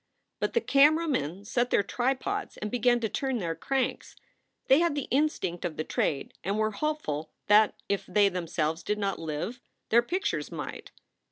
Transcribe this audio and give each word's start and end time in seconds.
But 0.39 0.53
the 0.53 0.61
camera 0.61 1.07
men 1.07 1.45
set 1.45 1.69
their 1.69 1.83
tripods 1.83 2.57
and 2.57 2.71
began 2.71 2.99
to 3.01 3.07
turn 3.07 3.37
their 3.37 3.53
cranks. 3.53 4.15
They 4.67 4.79
had 4.79 4.95
the 4.95 5.07
instinct 5.11 5.63
of 5.63 5.77
the 5.77 5.83
trade 5.83 6.33
and 6.43 6.57
were 6.57 6.71
hopeful 6.71 7.29
that 7.45 7.75
if 7.87 8.07
they 8.07 8.27
themselves 8.27 8.81
did 8.81 8.97
not 8.97 9.19
live 9.19 9.61
their 9.89 10.01
pictures 10.01 10.51
might. 10.51 10.89